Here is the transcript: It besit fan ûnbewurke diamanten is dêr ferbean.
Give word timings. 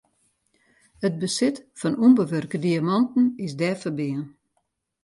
It 1.05 1.15
besit 1.21 1.55
fan 1.79 1.95
ûnbewurke 2.05 2.57
diamanten 2.63 3.25
is 3.45 3.53
dêr 3.59 3.77
ferbean. 3.81 4.23